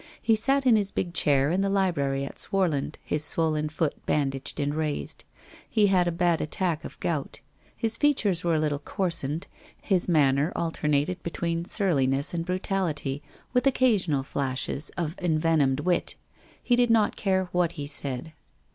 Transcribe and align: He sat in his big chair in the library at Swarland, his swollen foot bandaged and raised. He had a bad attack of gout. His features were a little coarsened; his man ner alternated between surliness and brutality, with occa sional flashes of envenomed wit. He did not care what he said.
He 0.19 0.35
sat 0.35 0.65
in 0.65 0.77
his 0.77 0.89
big 0.89 1.13
chair 1.13 1.51
in 1.51 1.61
the 1.61 1.69
library 1.69 2.25
at 2.25 2.39
Swarland, 2.39 2.97
his 3.03 3.23
swollen 3.23 3.69
foot 3.69 4.03
bandaged 4.07 4.59
and 4.59 4.73
raised. 4.73 5.25
He 5.69 5.85
had 5.93 6.07
a 6.07 6.11
bad 6.11 6.41
attack 6.41 6.83
of 6.83 6.99
gout. 6.99 7.41
His 7.77 7.97
features 7.97 8.43
were 8.43 8.55
a 8.55 8.59
little 8.59 8.79
coarsened; 8.79 9.45
his 9.79 10.09
man 10.09 10.37
ner 10.37 10.51
alternated 10.55 11.21
between 11.21 11.65
surliness 11.65 12.33
and 12.33 12.43
brutality, 12.43 13.21
with 13.53 13.65
occa 13.65 13.93
sional 13.93 14.25
flashes 14.25 14.89
of 14.97 15.15
envenomed 15.19 15.81
wit. 15.81 16.15
He 16.63 16.75
did 16.75 16.89
not 16.89 17.15
care 17.15 17.49
what 17.51 17.73
he 17.73 17.85
said. 17.85 18.33